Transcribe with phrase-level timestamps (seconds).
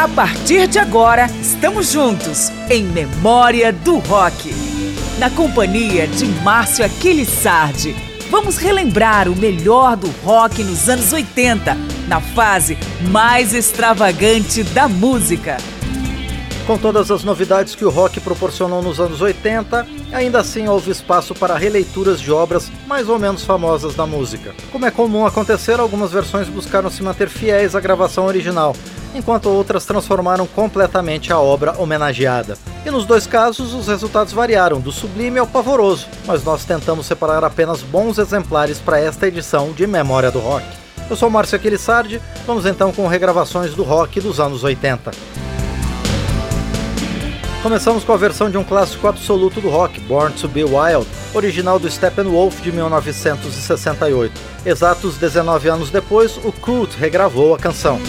[0.00, 4.50] A partir de agora, estamos juntos em Memória do Rock.
[5.18, 7.94] Na companhia de Márcio Aquiles Sardi,
[8.30, 11.76] vamos relembrar o melhor do rock nos anos 80,
[12.08, 12.78] na fase
[13.10, 15.58] mais extravagante da música.
[16.66, 21.34] Com todas as novidades que o rock proporcionou nos anos 80, ainda assim houve espaço
[21.34, 24.54] para releituras de obras mais ou menos famosas da música.
[24.72, 28.74] Como é comum acontecer, algumas versões buscaram se manter fiéis à gravação original,
[29.14, 32.56] enquanto outras transformaram completamente a obra homenageada.
[32.84, 37.44] E nos dois casos, os resultados variaram, do sublime ao pavoroso, mas nós tentamos separar
[37.44, 40.66] apenas bons exemplares para esta edição de Memória do Rock.
[41.08, 45.10] Eu sou Márcio Aquilissardi, vamos então com regravações do rock dos anos 80.
[47.62, 51.78] Começamos com a versão de um clássico absoluto do rock, Born to Be Wild, original
[51.78, 54.32] do Steppenwolf de 1968.
[54.64, 58.00] Exatos 19 anos depois, o Cult regravou a canção.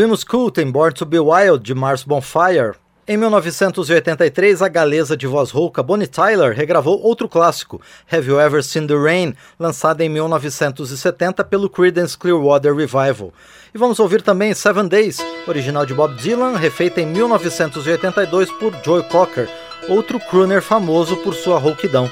[0.00, 2.72] Ouvimos Cult em Born to Be Wild, de Mars Bonfire.
[3.06, 8.64] Em 1983, a galesa de voz rouca Bonnie Tyler regravou outro clássico, Have You Ever
[8.64, 13.30] Seen the Rain, lançada em 1970 pelo Creedence Clearwater Revival.
[13.74, 19.02] E vamos ouvir também Seven Days, original de Bob Dylan, refeita em 1982 por Joe
[19.02, 19.50] Cocker,
[19.86, 22.10] outro crooner famoso por sua rouquidão.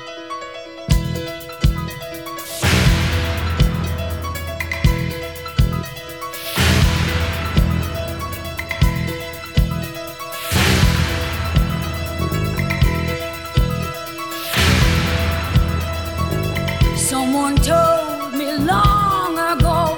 [17.38, 19.96] Someone told me long ago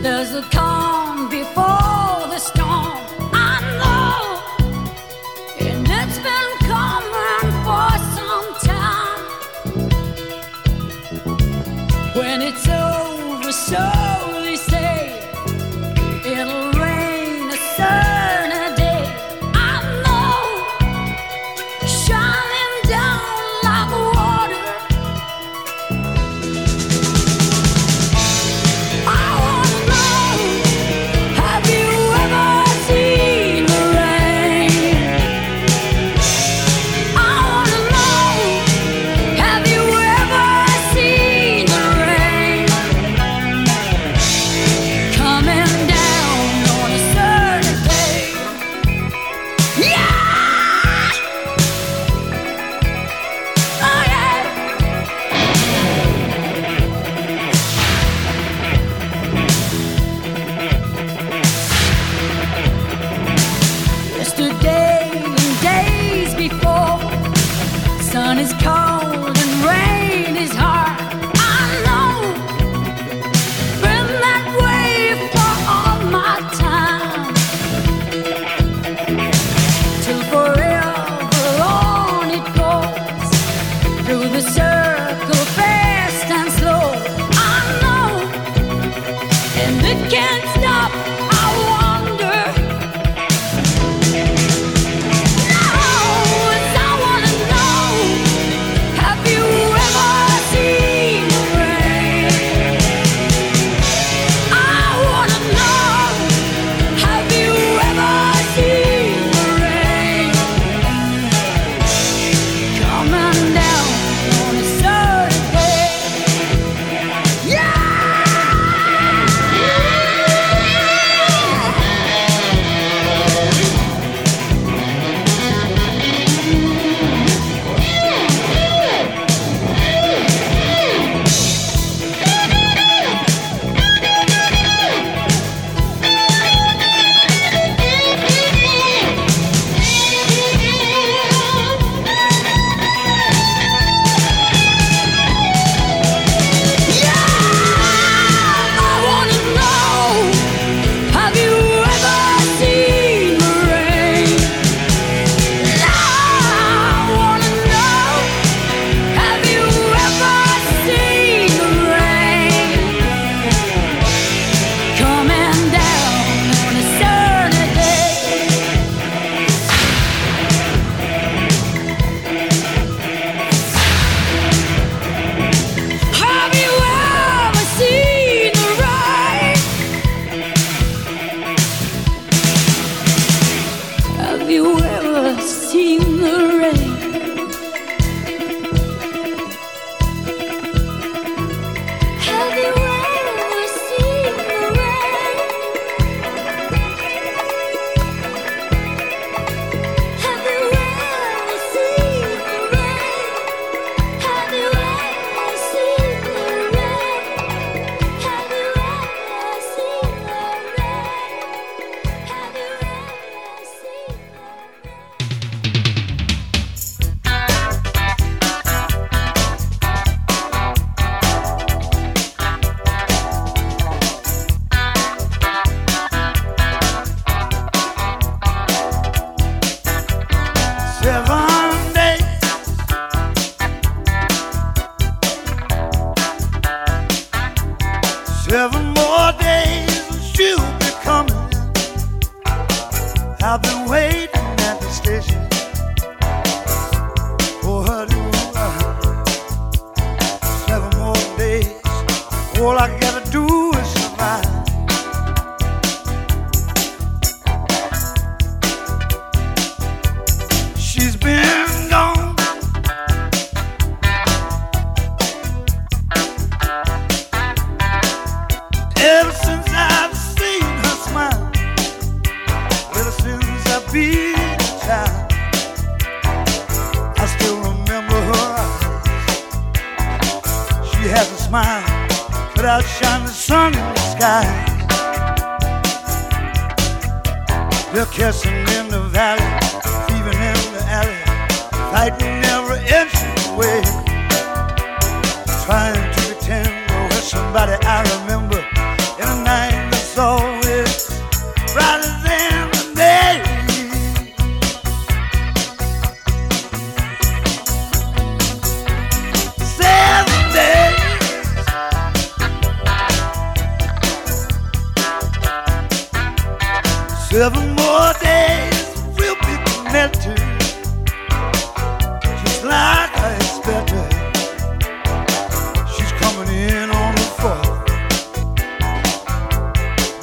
[0.00, 0.42] there's a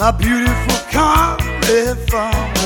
[0.08, 2.57] a beautiful country.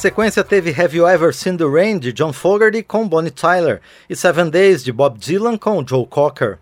[0.00, 4.16] Sequência teve Have You Ever Seen the Rain de John Fogerty com Bonnie Tyler e
[4.16, 6.58] Seven Days de Bob Dylan com Joe Cocker.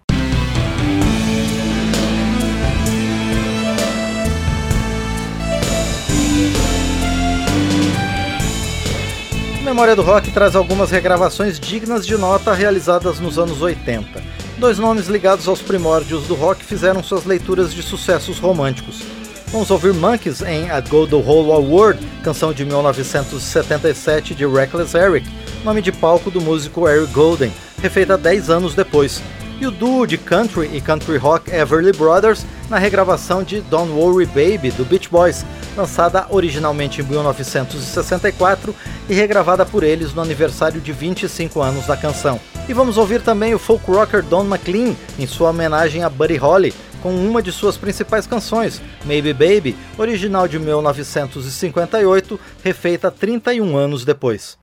[9.62, 14.20] Memória do Rock traz algumas regravações dignas de nota realizadas nos anos 80.
[14.58, 19.17] Dois nomes ligados aos primórdios do rock fizeram suas leituras de sucessos românticos.
[19.50, 25.26] Vamos ouvir Monkeys em I'd Go the Whole World, canção de 1977 de Reckless Eric,
[25.64, 27.50] nome de palco do músico Eric Golden,
[27.80, 29.22] refeita 10 anos depois.
[29.58, 34.26] E o duo de country e country rock Everly Brothers na regravação de Don't Worry
[34.26, 38.74] Baby do Beach Boys, lançada originalmente em 1964
[39.08, 42.38] e regravada por eles no aniversário de 25 anos da canção.
[42.68, 46.74] E vamos ouvir também o folk rocker Don McLean em sua homenagem a Buddy Holly,
[47.02, 54.58] com uma de suas principais canções, Maybe Baby, original de 1958, refeita 31 anos depois.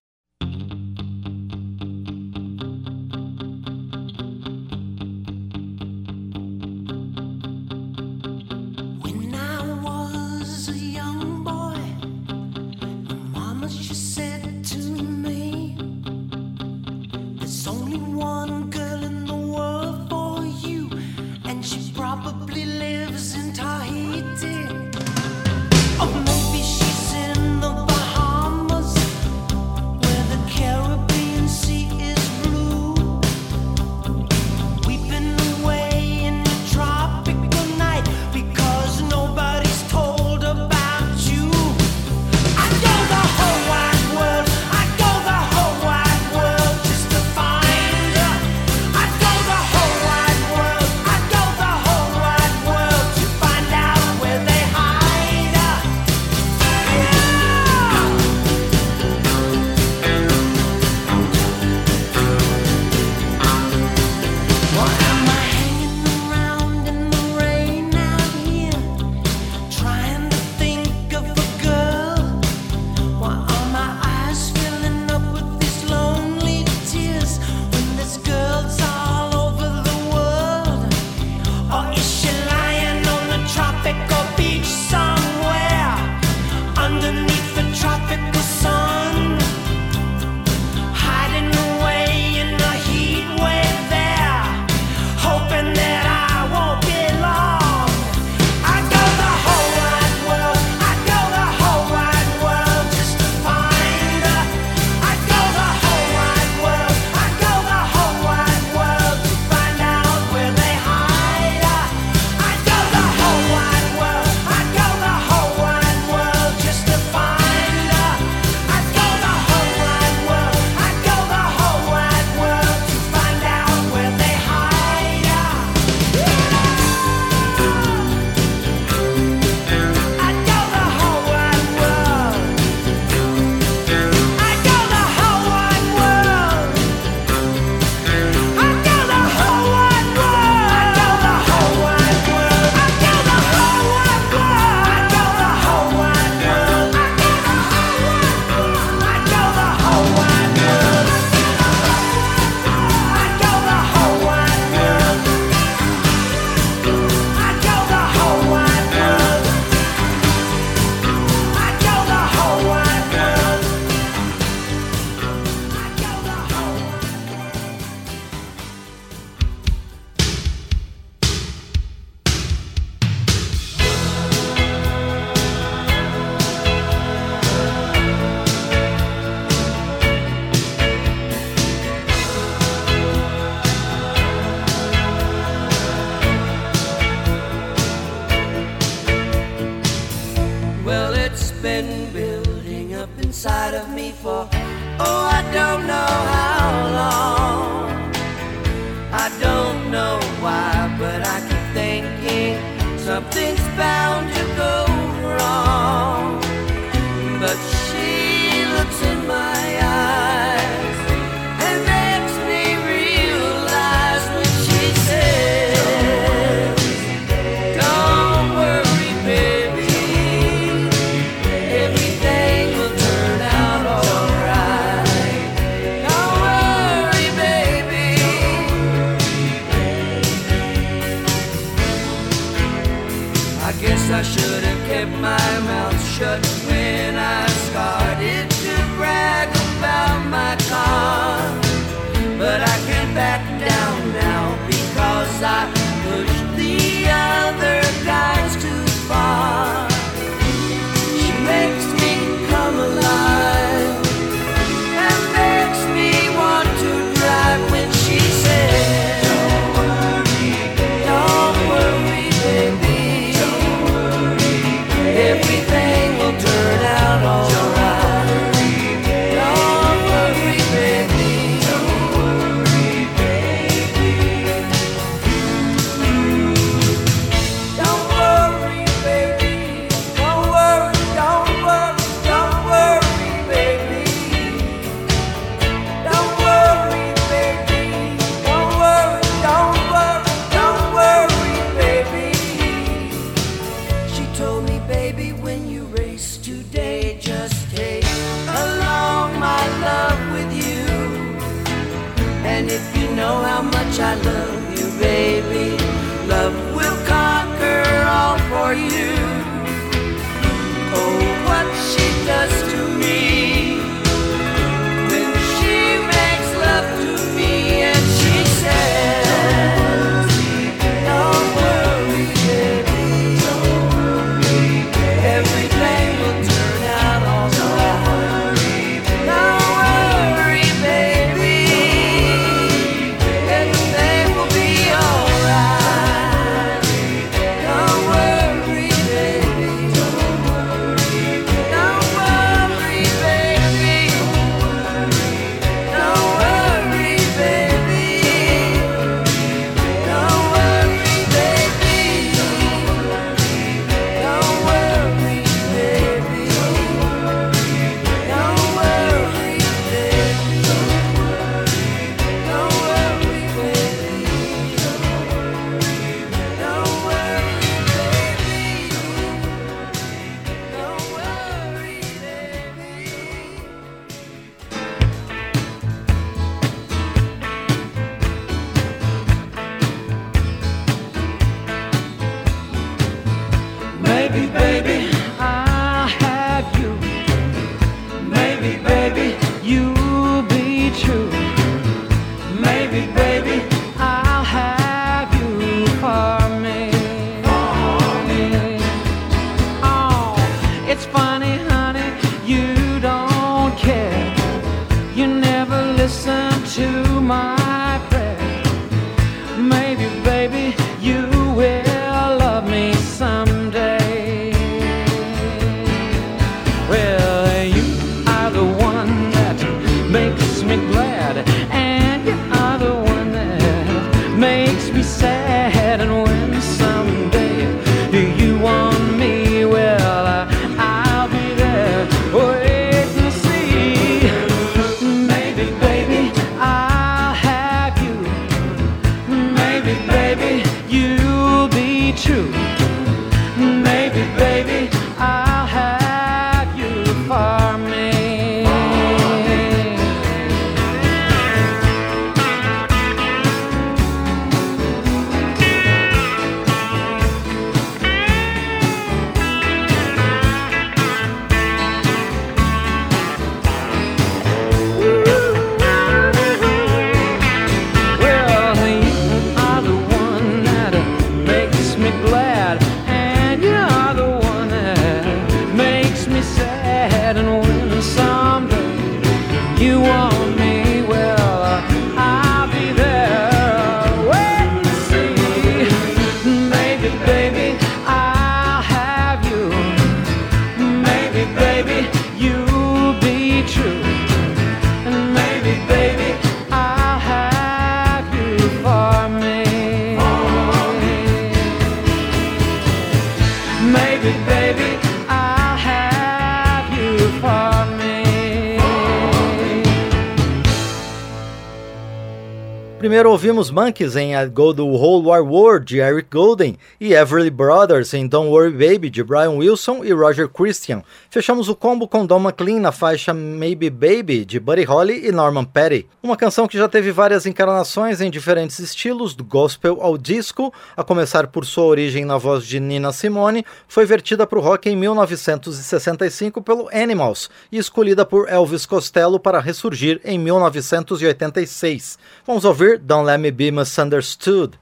[512.98, 517.50] Primeiro ouvimos Monkeys em I Go The Whole War World, de Eric Golden, e Everly
[517.50, 521.04] Brothers em Don't Worry Baby, de Brian Wilson e Roger Christian.
[521.30, 525.66] Fechamos o combo com Don McLean na faixa Maybe Baby, de Buddy Holly e Norman
[525.66, 526.08] Petty.
[526.24, 531.04] Uma canção que já teve várias encarnações em diferentes estilos, do gospel ao disco, a
[531.04, 534.96] começar por sua origem na voz de Nina Simone, foi vertida para o rock em
[534.96, 542.18] 1965 pelo Animals e escolhida por Elvis Costello para ressurgir em 1986.
[542.48, 544.78] Vamos ouvir Don't Let Me Be Misunderstood.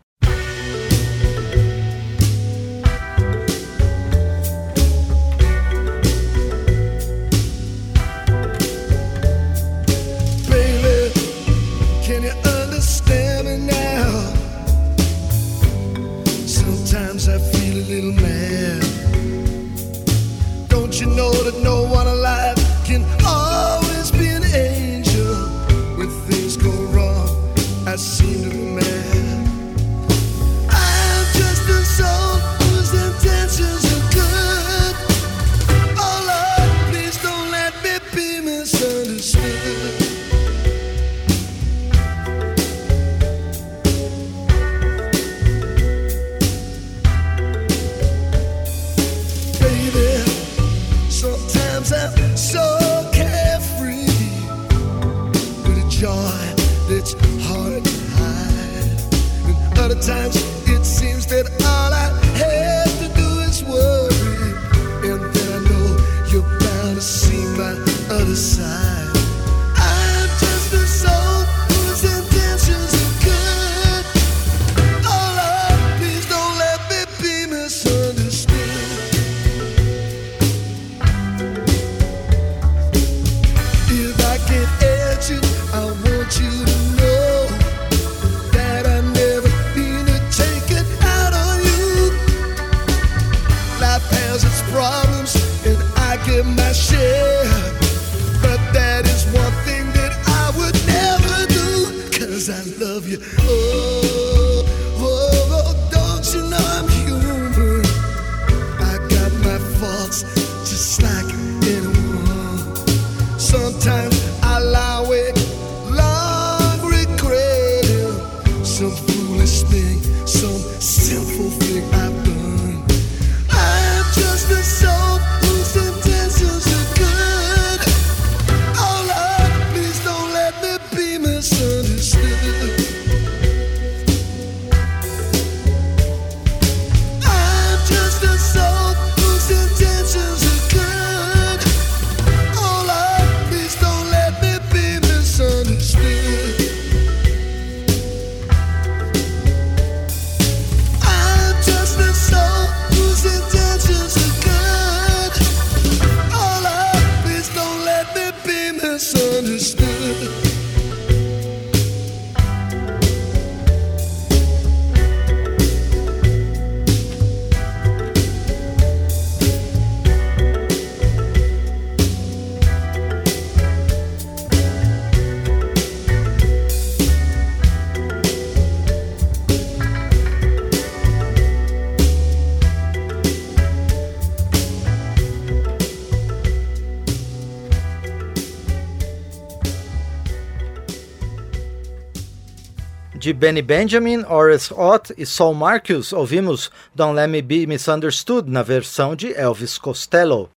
[193.24, 198.62] De Benny Benjamin, Horace Ott e Saul Marcus, ouvimos Don't Let Me Be Misunderstood na
[198.62, 200.50] versão de Elvis Costello.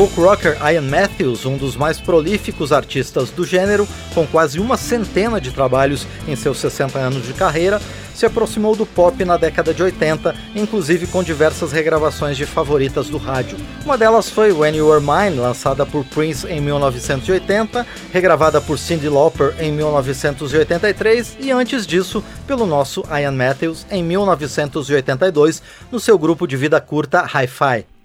[0.00, 5.38] Folk rocker Ian Matthews, um dos mais prolíficos artistas do gênero, com quase uma centena
[5.38, 7.78] de trabalhos em seus 60 anos de carreira,
[8.14, 13.18] se aproximou do pop na década de 80, inclusive com diversas regravações de favoritas do
[13.18, 13.58] rádio.
[13.84, 19.06] Uma delas foi When You Were Mine, lançada por Prince em 1980, regravada por Cyndi
[19.10, 26.46] Lauper em 1983 e antes disso pelo nosso Ian Matthews em 1982 no seu grupo
[26.46, 27.99] de vida curta Hi-Fi.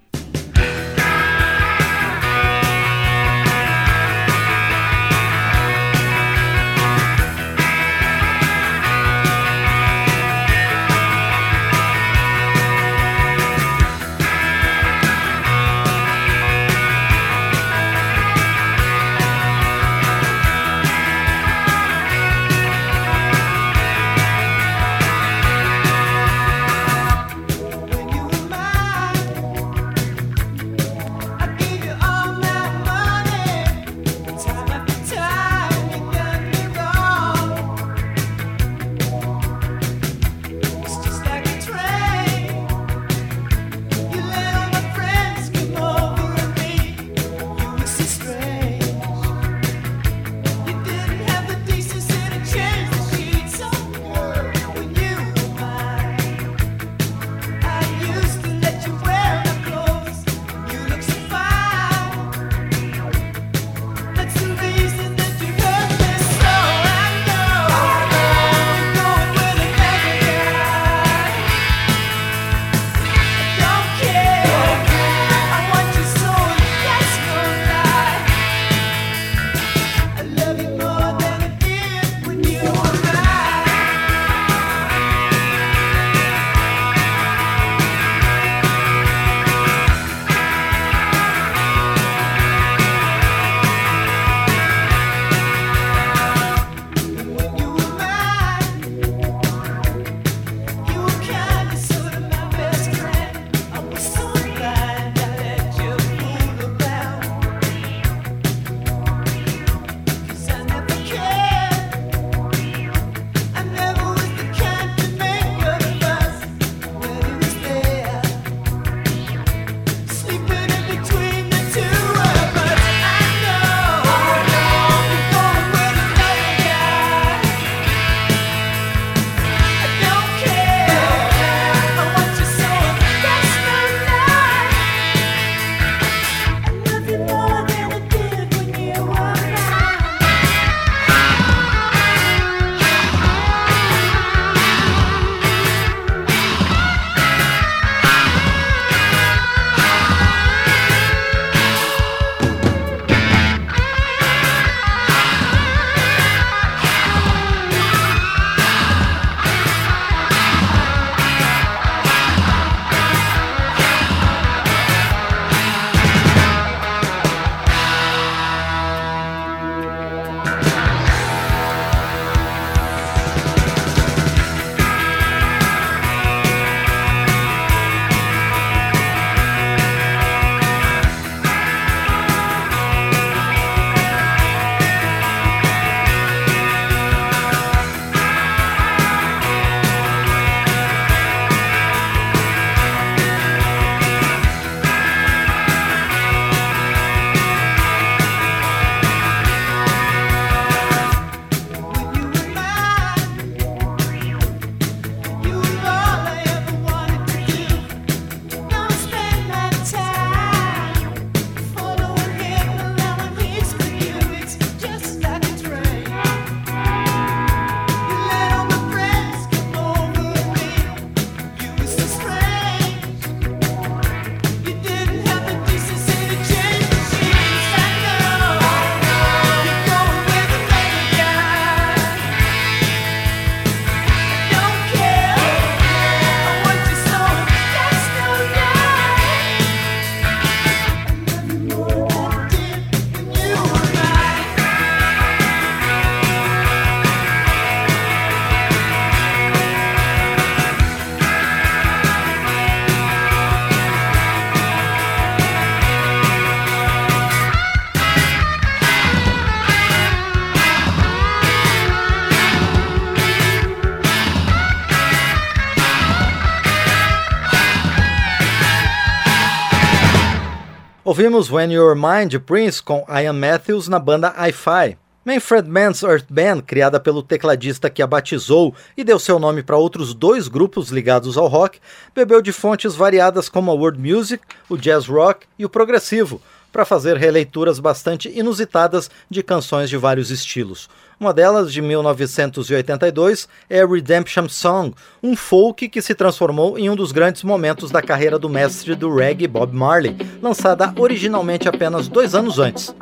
[271.18, 274.98] Ouvimos When You're Mine de Prince com Ian Matthews na banda Hi-Fi.
[275.24, 279.78] Manfred Mann's Earth Band, criada pelo tecladista que a batizou e deu seu nome para
[279.78, 281.80] outros dois grupos ligados ao rock,
[282.14, 286.38] bebeu de fontes variadas como a world music, o jazz rock e o progressivo,
[286.76, 290.90] para fazer releituras bastante inusitadas de canções de vários estilos.
[291.18, 297.12] Uma delas, de 1982, é Redemption Song, um folk que se transformou em um dos
[297.12, 302.58] grandes momentos da carreira do mestre do reggae Bob Marley, lançada originalmente apenas dois anos
[302.58, 302.94] antes.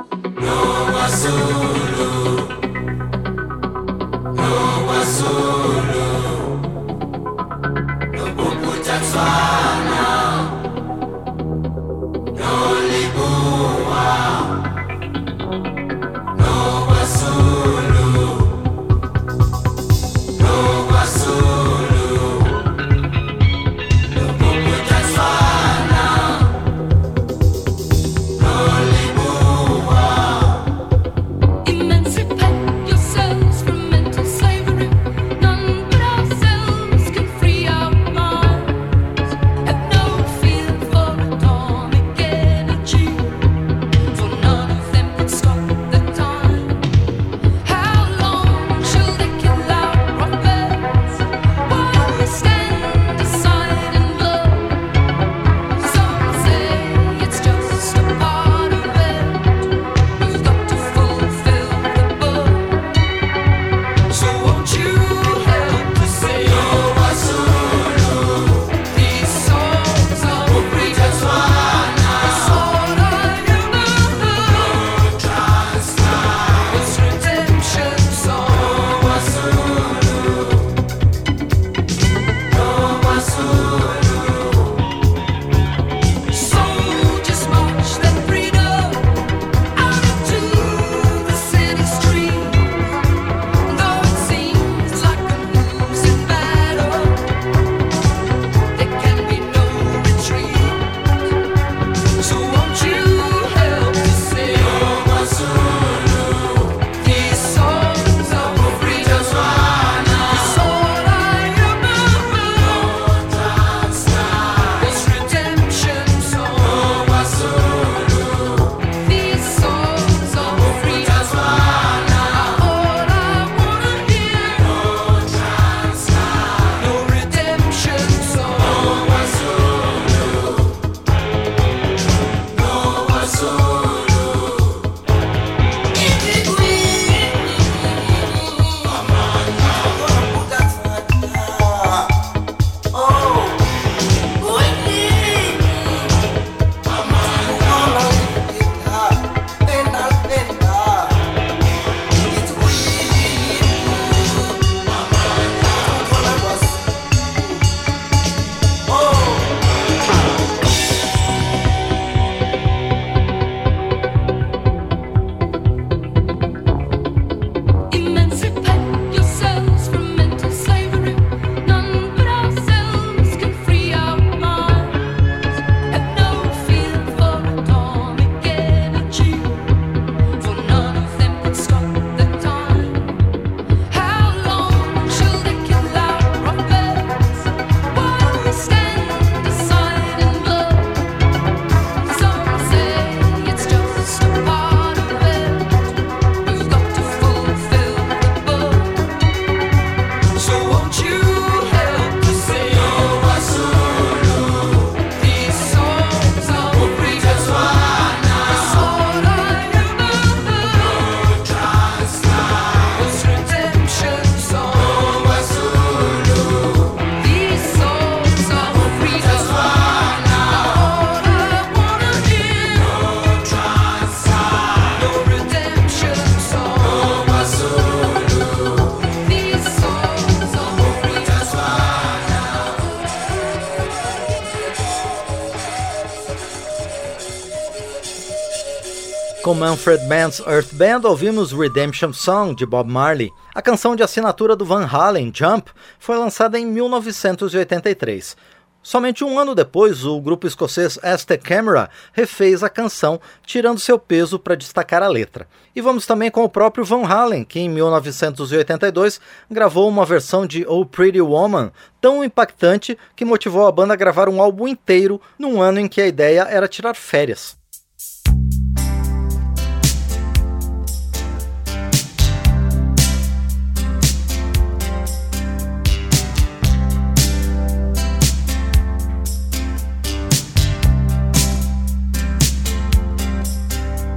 [239.65, 243.33] Manfred Mann's Earth Band, ouvimos Redemption Song de Bob Marley.
[243.55, 248.37] A canção de assinatura do Van Halen, Jump, foi lançada em 1983.
[248.83, 254.39] Somente um ano depois, o grupo escocês Aztec Camera refez a canção, tirando seu peso
[254.39, 255.49] para destacar a letra.
[255.75, 259.19] E vamos também com o próprio Van Halen, que em 1982
[259.51, 264.29] gravou uma versão de Oh Pretty Woman tão impactante que motivou a banda a gravar
[264.29, 267.64] um álbum inteiro num ano em que a ideia era tirar férias.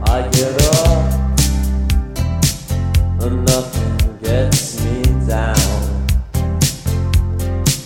[0.10, 1.04] I get up
[3.22, 5.56] and nothing gets me down.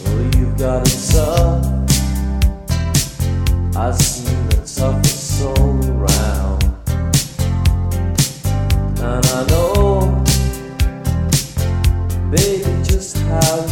[0.04, 1.66] Well, you got it tough.
[3.76, 6.64] I the toughest soul around,
[9.00, 10.24] and I know,
[12.30, 13.71] baby, just how.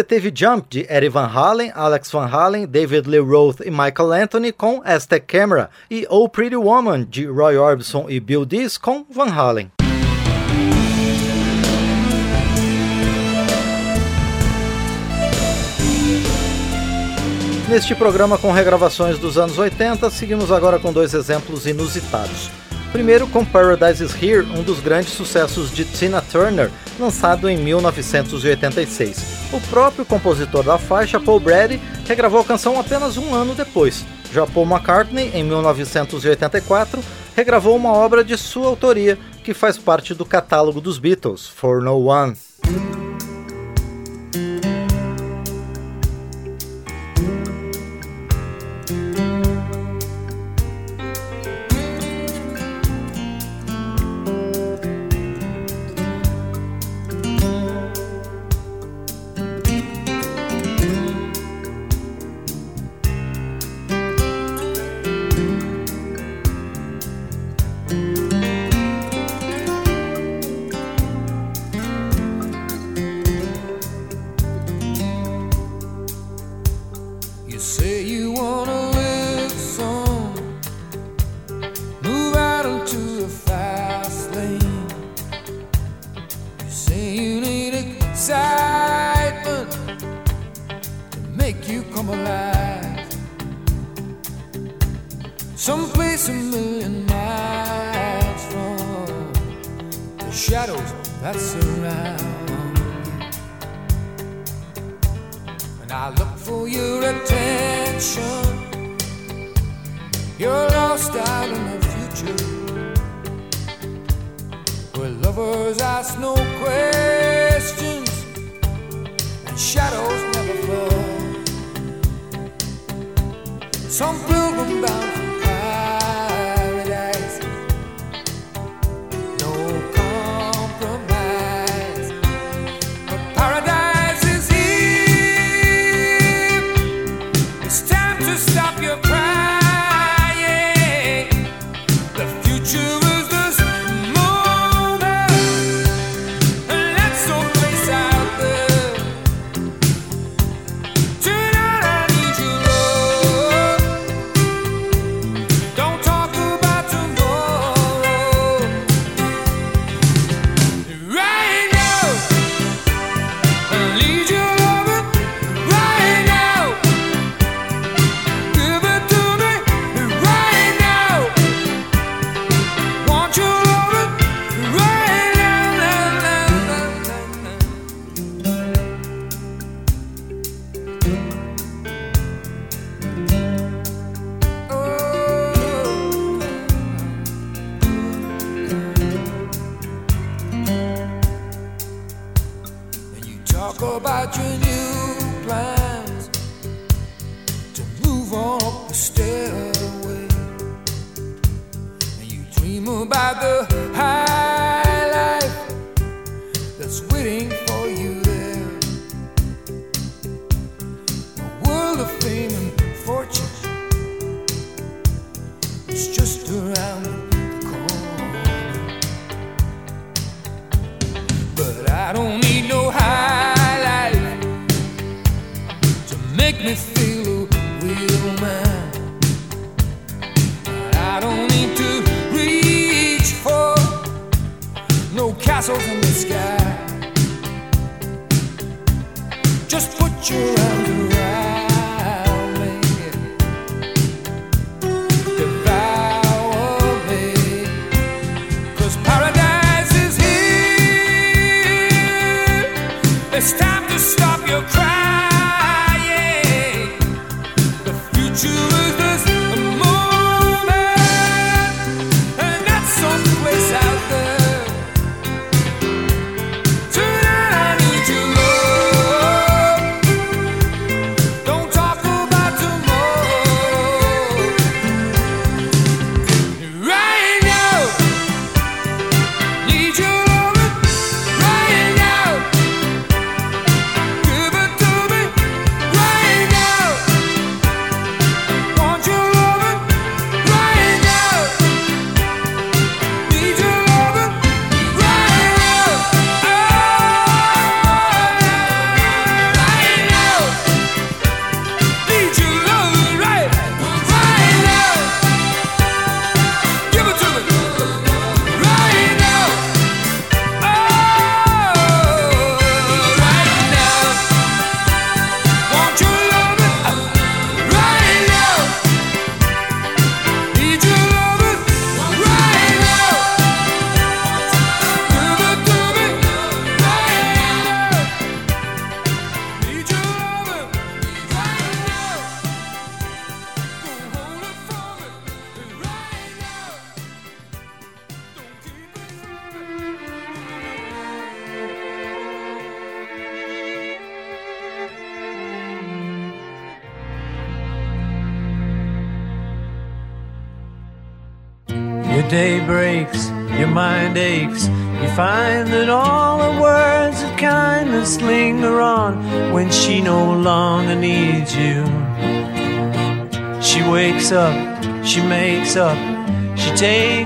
[0.00, 4.12] Sequência teve Jump de Eddie Van Halen, Alex Van Halen, David Lee Roth e Michael
[4.12, 9.04] Anthony com Aztec Camera e Oh Pretty Woman de Roy Orbison e Bill Dees com
[9.10, 9.70] Van Halen.
[17.68, 22.50] Neste programa com regravações dos anos 80, seguimos agora com dois exemplos inusitados.
[22.90, 29.39] Primeiro com Paradise is Here, um dos grandes sucessos de Tina Turner, lançado em 1986.
[29.52, 34.04] O próprio compositor da faixa, Paul Brady, regravou a canção apenas um ano depois.
[34.32, 37.02] Já Paul McCartney, em 1984,
[37.34, 42.06] regravou uma obra de sua autoria, que faz parte do catálogo dos Beatles, For No
[42.06, 42.36] One.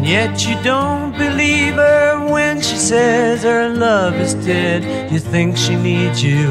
[0.00, 5.12] and yet you don't believe her when she says her love is dead.
[5.12, 6.48] You think she needs you.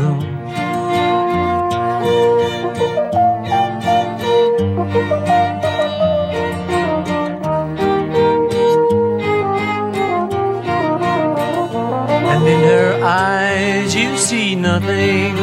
[12.29, 15.33] And in her eyes you see nothing.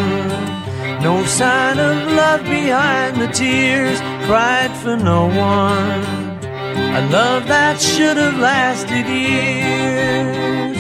[1.03, 3.99] No sign of love behind the tears
[4.29, 6.16] cried for no one.
[6.97, 10.79] A love that should have lasted years.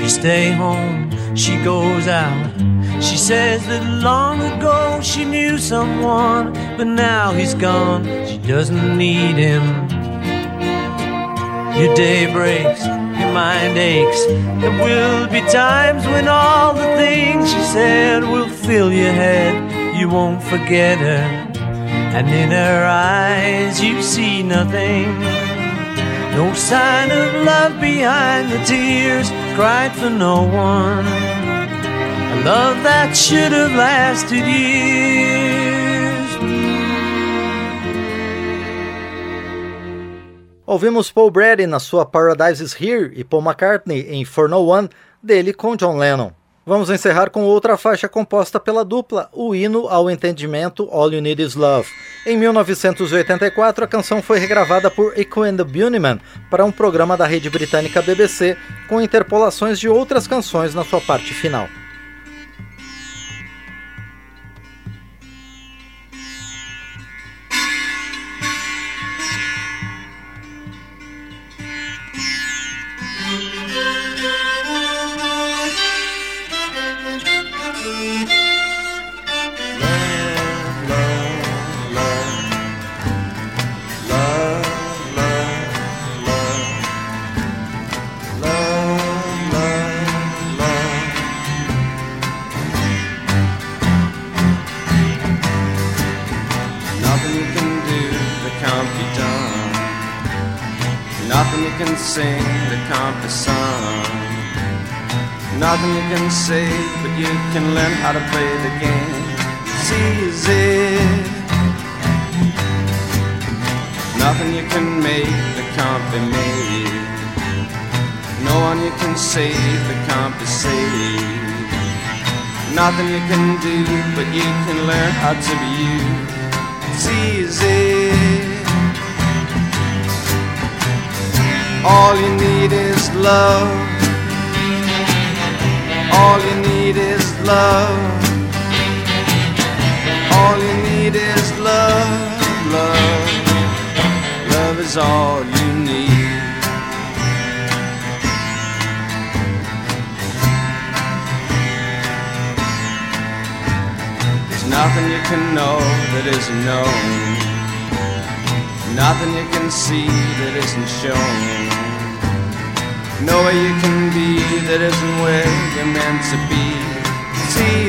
[0.00, 2.50] You stay home, she goes out.
[3.00, 8.02] She says that long ago she knew someone, but now he's gone.
[8.26, 9.62] She doesn't need him.
[11.78, 14.26] Your day breaks, your mind aches.
[14.60, 19.96] There will be times when all the things she said will fill your head.
[19.96, 21.47] You won't forget her,
[22.16, 25.06] and in her eyes you see nothing.
[26.32, 31.06] No sign of love behind the tears cried for no one.
[31.06, 35.48] A love that should have lasted years.
[40.68, 44.90] Ouvimos Paul Brady na sua Paradise is Here e Paul McCartney em For No One,
[45.22, 46.32] dele com John Lennon.
[46.68, 51.42] Vamos encerrar com outra faixa composta pela dupla, o hino ao entendimento All You Need
[51.42, 51.88] Is Love.
[52.26, 57.26] Em 1984, a canção foi regravada por Echo and the Bunnymen para um programa da
[57.26, 58.54] rede britânica BBC,
[58.86, 61.70] com interpolações de outras canções na sua parte final.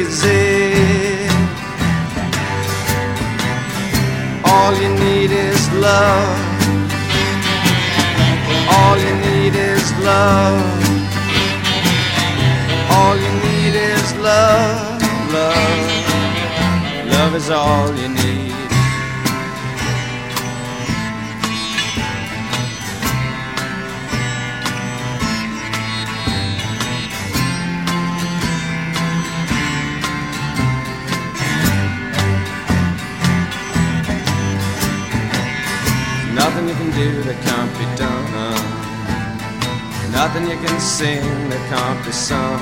[0.10, 1.30] Easy.
[4.44, 6.40] All you need is love.
[8.76, 10.80] All you need is love.
[12.92, 15.02] All you need is love,
[15.32, 15.90] love.
[17.14, 18.69] Love is all you need.
[37.00, 38.60] do that can't be done.
[40.12, 42.60] Nothing you can sing that can't be sung.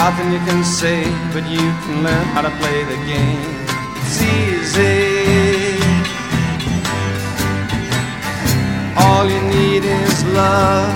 [0.00, 1.00] Nothing you can say,
[1.34, 3.50] but you can learn how to play the game.
[3.98, 5.02] It's easy.
[9.02, 10.94] All you need is love.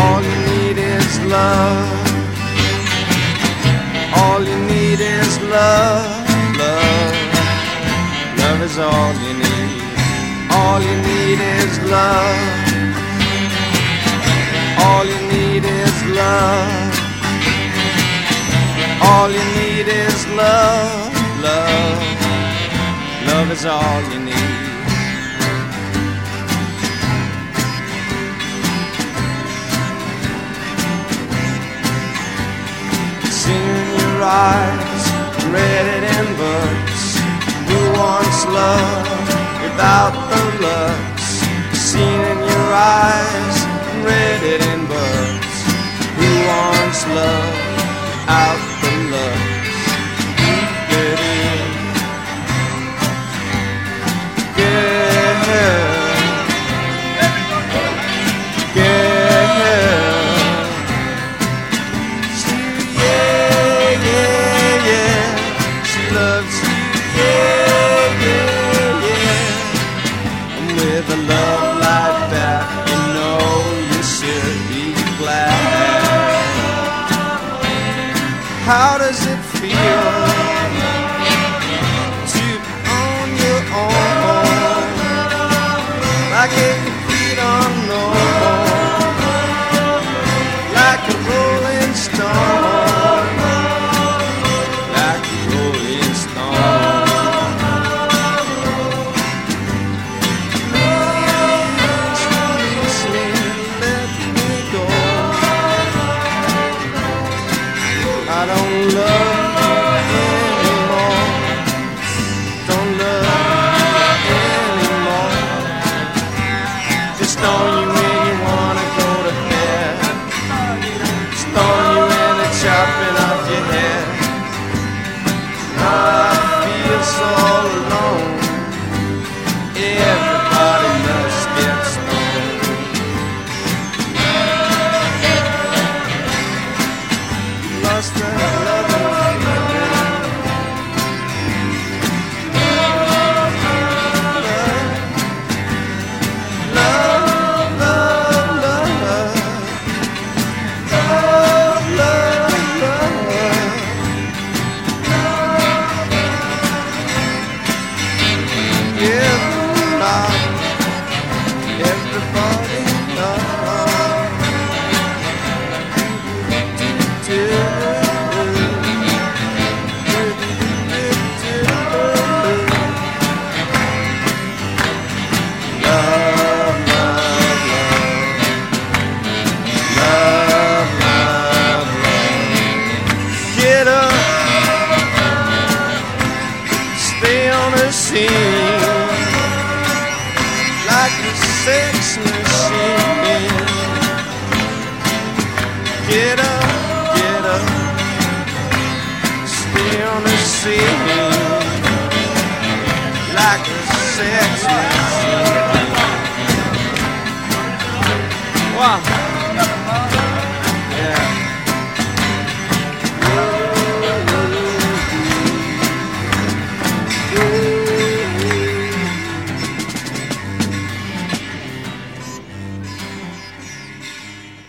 [0.00, 1.88] All you need is love.
[4.20, 6.19] All you need is love.
[8.60, 10.50] Love is all you need.
[10.52, 12.36] All you need is love.
[14.84, 16.92] All you need is love.
[19.00, 22.02] All you need is love, love.
[23.28, 24.36] Love is all you need.
[33.40, 35.04] Seen your eyes,
[35.48, 36.89] read it in books.
[37.70, 39.06] Who wants love
[39.62, 41.26] without the looks?
[41.78, 43.56] Seen in your eyes,
[44.02, 45.56] read it in books.
[46.18, 47.54] Who wants love
[48.26, 49.59] out the looks?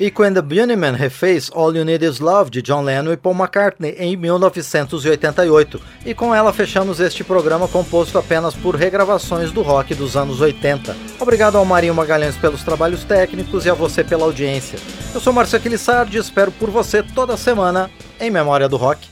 [0.02, 3.36] E When the Bunnymen refez All You Need Is Love de John Lennon e Paul
[3.36, 5.80] McCartney em 1988.
[6.04, 10.96] E com ela fechamos este programa composto apenas por regravações do rock dos anos 80.
[11.20, 14.80] Obrigado ao Marinho Magalhães pelos trabalhos técnicos e a você pela audiência.
[15.14, 19.08] Eu sou Márcio Aquilissardi e espero por você toda semana em Memória do Rock.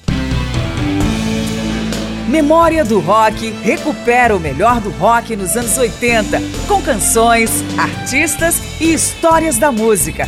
[2.28, 8.92] Memória do Rock recupera o melhor do rock nos anos 80, com canções, artistas e
[8.92, 10.28] histórias da música.